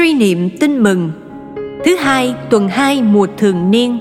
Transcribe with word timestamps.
Suy 0.00 0.14
niệm 0.14 0.50
tin 0.60 0.82
mừng 0.82 1.10
Thứ 1.84 1.96
hai 1.96 2.34
tuần 2.50 2.68
2 2.68 3.02
mùa 3.02 3.26
thường 3.38 3.70
niên 3.70 3.98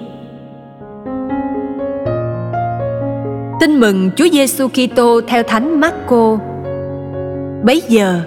Tin 3.60 3.80
mừng 3.80 4.12
Chúa 4.16 4.28
Giêsu 4.32 4.68
Kitô 4.68 5.22
theo 5.28 5.44
Thánh 5.44 5.80
Marco. 5.80 6.38
Bấy 7.64 7.82
giờ, 7.88 8.22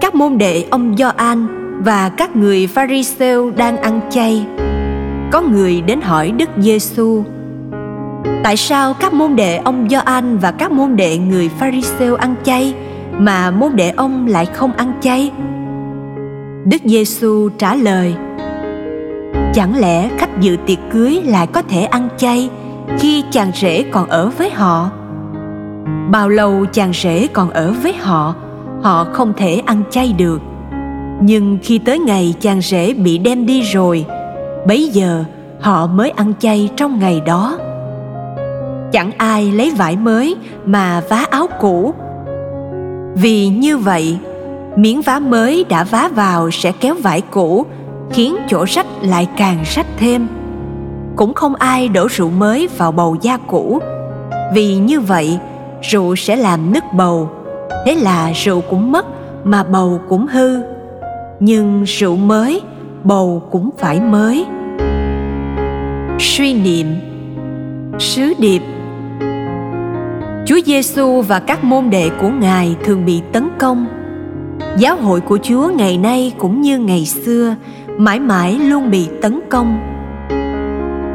các 0.00 0.14
môn 0.14 0.38
đệ 0.38 0.64
ông 0.70 0.96
Gioan 0.96 1.46
và 1.84 2.08
các 2.08 2.36
người 2.36 2.66
Pharisêu 2.66 3.50
đang 3.50 3.76
ăn 3.76 4.00
chay. 4.10 4.46
Có 5.32 5.40
người 5.40 5.80
đến 5.80 6.00
hỏi 6.00 6.30
Đức 6.30 6.48
Giêsu: 6.58 7.24
Tại 8.44 8.56
sao 8.56 8.94
các 8.94 9.12
môn 9.12 9.36
đệ 9.36 9.56
ông 9.56 9.88
Gioan 9.90 10.38
và 10.38 10.50
các 10.50 10.72
môn 10.72 10.96
đệ 10.96 11.18
người 11.18 11.48
Pharisêu 11.48 12.14
ăn 12.14 12.34
chay 12.42 12.74
mà 13.12 13.50
môn 13.50 13.76
đệ 13.76 13.90
ông 13.90 14.26
lại 14.26 14.46
không 14.46 14.72
ăn 14.72 14.92
chay? 15.00 15.32
Đức 16.64 16.82
Giêsu 16.84 17.48
trả 17.58 17.74
lời: 17.74 18.14
Chẳng 19.54 19.78
lẽ 19.78 20.10
khách 20.18 20.40
dự 20.40 20.56
tiệc 20.66 20.78
cưới 20.92 21.22
lại 21.24 21.46
có 21.46 21.62
thể 21.62 21.82
ăn 21.82 22.08
chay 22.16 22.50
khi 22.98 23.24
chàng 23.30 23.50
rể 23.54 23.84
còn 23.90 24.08
ở 24.08 24.30
với 24.38 24.50
họ? 24.50 24.90
Bao 26.10 26.28
lâu 26.28 26.66
chàng 26.72 26.92
rể 26.92 27.26
còn 27.32 27.50
ở 27.50 27.74
với 27.82 27.92
họ, 27.92 28.34
họ 28.82 29.06
không 29.12 29.32
thể 29.36 29.62
ăn 29.66 29.82
chay 29.90 30.12
được. 30.18 30.40
Nhưng 31.20 31.58
khi 31.62 31.78
tới 31.78 31.98
ngày 31.98 32.34
chàng 32.40 32.60
rể 32.60 32.94
bị 32.94 33.18
đem 33.18 33.46
đi 33.46 33.62
rồi, 33.62 34.04
bấy 34.66 34.88
giờ 34.88 35.24
họ 35.60 35.86
mới 35.86 36.10
ăn 36.10 36.32
chay 36.38 36.70
trong 36.76 36.98
ngày 36.98 37.20
đó. 37.26 37.58
Chẳng 38.92 39.10
ai 39.16 39.52
lấy 39.52 39.72
vải 39.78 39.96
mới 39.96 40.36
mà 40.64 41.02
vá 41.08 41.24
áo 41.30 41.46
cũ. 41.60 41.94
Vì 43.14 43.48
như 43.48 43.78
vậy, 43.78 44.18
miếng 44.80 45.02
vá 45.02 45.18
mới 45.18 45.64
đã 45.68 45.84
vá 45.84 46.08
vào 46.14 46.50
sẽ 46.50 46.72
kéo 46.80 46.94
vải 46.94 47.20
cũ, 47.20 47.66
khiến 48.10 48.36
chỗ 48.48 48.64
rách 48.68 48.86
lại 49.02 49.28
càng 49.36 49.64
rách 49.74 49.86
thêm. 49.98 50.28
Cũng 51.16 51.34
không 51.34 51.54
ai 51.54 51.88
đổ 51.88 52.08
rượu 52.10 52.30
mới 52.30 52.68
vào 52.78 52.92
bầu 52.92 53.16
da 53.22 53.36
cũ. 53.36 53.78
Vì 54.54 54.76
như 54.76 55.00
vậy, 55.00 55.38
rượu 55.82 56.16
sẽ 56.16 56.36
làm 56.36 56.72
nứt 56.72 56.84
bầu. 56.92 57.30
Thế 57.86 57.94
là 57.94 58.32
rượu 58.32 58.60
cũng 58.60 58.92
mất 58.92 59.06
mà 59.44 59.62
bầu 59.62 60.00
cũng 60.08 60.26
hư. 60.26 60.60
Nhưng 61.40 61.82
rượu 61.84 62.16
mới, 62.16 62.60
bầu 63.04 63.42
cũng 63.50 63.70
phải 63.78 64.00
mới. 64.00 64.46
Suy 66.18 66.54
niệm. 66.54 66.86
Sứ 67.98 68.32
điệp. 68.38 68.62
Chúa 70.46 70.60
Giêsu 70.66 71.22
và 71.22 71.38
các 71.38 71.64
môn 71.64 71.90
đệ 71.90 72.10
của 72.20 72.28
Ngài 72.28 72.76
thường 72.84 73.06
bị 73.06 73.20
tấn 73.32 73.48
công. 73.58 73.86
Giáo 74.78 74.96
hội 74.96 75.20
của 75.20 75.38
Chúa 75.42 75.70
ngày 75.76 75.98
nay 75.98 76.32
cũng 76.38 76.60
như 76.60 76.78
ngày 76.78 77.06
xưa, 77.06 77.54
mãi 77.96 78.20
mãi 78.20 78.58
luôn 78.58 78.90
bị 78.90 79.08
tấn 79.22 79.40
công. 79.50 79.78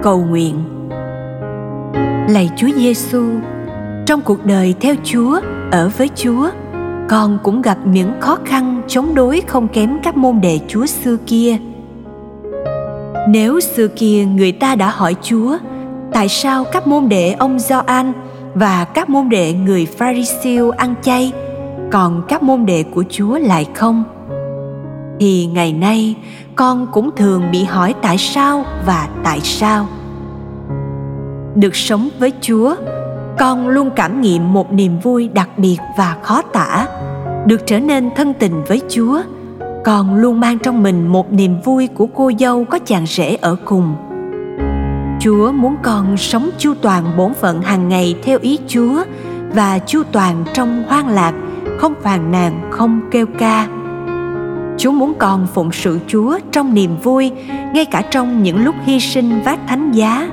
Cầu 0.04 0.26
nguyện. 0.30 0.56
Lạy 2.30 2.50
chúa 2.58 2.70
giêsu 2.76 3.24
trong 4.06 4.22
cuộc 4.22 4.46
đời 4.46 4.76
theo 4.82 4.96
chúa, 5.04 5.40
ở 5.72 5.90
với 5.98 6.10
chúa, 6.16 6.50
con 7.10 7.38
cũng 7.44 7.62
gặp 7.62 7.78
những 7.86 8.12
khó 8.20 8.38
khăn 8.46 8.82
chống 8.88 9.16
đối 9.16 9.42
không 9.42 9.68
kém 9.68 10.00
các 10.04 10.18
môn 10.18 10.42
đệ 10.42 10.60
chúa 10.68 10.86
xưa 10.86 11.18
kia. 11.26 11.58
Nếu 13.30 13.60
xưa 13.60 13.88
kia 13.88 14.26
người 14.26 14.52
ta 14.52 14.76
đã 14.76 14.90
hỏi 14.90 15.16
chúa, 15.22 15.58
tại 16.14 16.30
sao 16.30 16.64
các 16.64 16.88
môn 16.88 17.10
đệ 17.10 17.32
ông 17.32 17.60
Gioan 17.60 18.14
và 18.54 18.86
các 18.94 19.10
môn 19.10 19.30
đệ 19.30 19.54
người 19.54 19.86
Pharisêu 19.86 20.70
ăn 20.70 20.96
chay 21.02 21.32
còn 21.96 22.22
các 22.28 22.44
môn 22.44 22.66
đệ 22.66 22.84
của 22.84 23.04
Chúa 23.10 23.38
lại 23.38 23.66
không? 23.76 24.04
Thì 25.20 25.46
ngày 25.46 25.74
nay, 25.74 26.16
con 26.56 26.88
cũng 26.92 27.10
thường 27.16 27.44
bị 27.52 27.64
hỏi 27.64 27.94
tại 28.02 28.18
sao 28.18 28.66
và 28.86 29.08
tại 29.24 29.40
sao? 29.42 29.88
Được 31.56 31.76
sống 31.76 32.10
với 32.20 32.32
chúa, 32.42 32.76
con 33.40 33.68
luôn 33.68 33.90
cảm 33.96 34.22
nghiệm 34.22 34.54
một 34.54 34.74
niềm 34.74 35.00
vui 35.00 35.30
đặc 35.34 35.50
biệt 35.58 35.78
và 35.98 36.18
khó 36.22 36.42
tả. 36.42 36.88
Được 37.46 37.62
trở 37.66 37.80
nên 37.80 38.10
thân 38.16 38.34
tình 38.34 38.64
với 38.68 38.82
chúa, 38.90 39.22
con 39.84 40.16
luôn 40.16 40.40
mang 40.40 40.60
trong 40.60 40.84
mình 40.84 41.08
một 41.08 41.34
niềm 41.34 41.62
vui 41.62 41.88
của 41.88 42.08
cô 42.08 42.32
dâu 42.40 42.66
có 42.66 42.80
chàng 42.80 43.06
rể 43.06 43.38
ở 43.42 43.56
cùng. 43.66 43.96
Chúa 45.20 45.52
muốn 45.52 45.76
con 45.84 46.18
sống 46.18 46.50
chu 46.58 46.74
toàn 46.82 47.18
bổn 47.18 47.34
phận 47.34 47.62
hàng 47.62 47.90
ngày 47.90 48.16
theo 48.24 48.40
ý 48.42 48.60
chúa 48.68 49.04
và 49.54 49.80
chu 49.80 50.04
toàn 50.12 50.46
trong 50.54 50.84
hoang 50.88 51.10
lạc 51.10 51.34
không 51.78 51.94
phàn 52.02 52.32
nàn 52.32 52.70
không 52.72 53.02
kêu 53.12 53.26
ca 53.38 53.68
Chúa 54.78 54.92
muốn 54.92 55.14
con 55.20 55.48
phụng 55.54 55.72
sự 55.72 56.00
Chúa 56.08 56.40
trong 56.52 56.74
niềm 56.74 56.98
vui, 57.04 57.32
ngay 57.74 57.86
cả 57.86 58.02
trong 58.12 58.44
những 58.44 58.64
lúc 58.64 58.76
hy 58.86 59.00
sinh 59.00 59.42
vác 59.46 59.60
thánh 59.68 59.92
giá. 59.92 60.30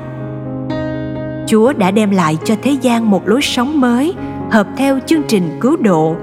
Chúa 1.47 1.73
đã 1.73 1.91
đem 1.91 2.11
lại 2.11 2.39
cho 2.45 2.55
thế 2.63 2.71
gian 2.71 3.11
một 3.11 3.29
lối 3.29 3.43
sống 3.43 3.81
mới, 3.81 4.15
hợp 4.51 4.67
theo 4.77 4.99
chương 5.07 5.23
trình 5.29 5.59
cứu 5.61 5.77
độ. 5.77 6.17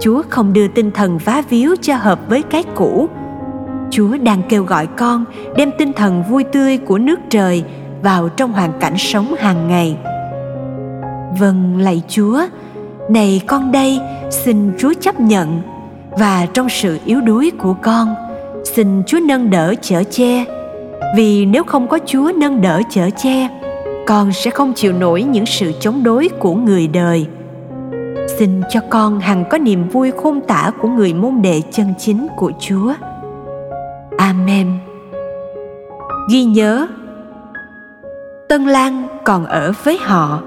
Chúa 0.00 0.22
không 0.28 0.52
đưa 0.52 0.68
tinh 0.68 0.90
thần 0.90 1.18
vá 1.18 1.42
víu 1.48 1.76
cho 1.82 1.96
hợp 1.96 2.20
với 2.28 2.42
cái 2.42 2.64
cũ. 2.74 3.08
Chúa 3.90 4.16
đang 4.22 4.42
kêu 4.48 4.64
gọi 4.64 4.86
con 4.86 5.24
đem 5.56 5.70
tinh 5.78 5.92
thần 5.92 6.22
vui 6.28 6.44
tươi 6.44 6.78
của 6.78 6.98
nước 6.98 7.20
trời 7.30 7.64
vào 8.02 8.28
trong 8.28 8.52
hoàn 8.52 8.72
cảnh 8.80 8.98
sống 8.98 9.34
hàng 9.38 9.68
ngày. 9.68 9.96
Vâng, 11.38 11.76
lạy 11.78 12.02
Chúa, 12.08 12.42
này 13.12 13.40
con 13.46 13.72
đây, 13.72 14.00
xin 14.30 14.72
Chúa 14.78 14.92
chấp 15.00 15.20
nhận. 15.20 15.62
Và 16.10 16.46
trong 16.54 16.68
sự 16.68 16.98
yếu 17.04 17.20
đuối 17.20 17.52
của 17.58 17.74
con 17.82 18.14
xin 18.64 19.02
chúa 19.06 19.18
nâng 19.28 19.50
đỡ 19.50 19.74
chở 19.82 20.02
che. 20.10 20.44
Vì 21.16 21.46
nếu 21.46 21.64
không 21.64 21.88
có 21.88 21.98
chúa 22.06 22.32
nâng 22.36 22.60
đỡ 22.60 22.80
chở 22.90 23.10
che 23.10 23.48
con 24.06 24.32
sẽ 24.32 24.50
không 24.50 24.72
chịu 24.74 24.92
nổi 24.92 25.22
những 25.22 25.46
sự 25.46 25.72
chống 25.80 26.02
đối 26.02 26.28
của 26.28 26.54
người 26.54 26.88
đời. 26.88 27.26
Xin 28.38 28.62
cho 28.70 28.80
con 28.90 29.20
hằng 29.20 29.44
có 29.50 29.58
niềm 29.58 29.88
vui 29.88 30.10
khôn 30.10 30.40
tả 30.40 30.70
của 30.80 30.88
người 30.88 31.14
môn 31.14 31.42
đệ 31.42 31.62
chân 31.72 31.94
chính 31.98 32.26
của 32.36 32.52
chúa. 32.60 32.94
Amen. 34.18 34.78
Ghi 36.30 36.44
nhớ 36.44 36.86
tân 38.48 38.64
lan 38.64 39.06
còn 39.24 39.46
ở 39.46 39.72
với 39.84 39.98
họ. 39.98 40.42